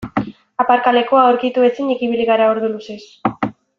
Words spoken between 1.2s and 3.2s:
aurkitu ezinik ibili gara ordu luzez.